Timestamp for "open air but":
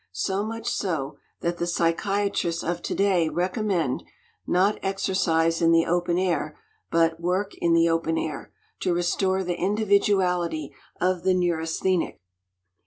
5.85-7.19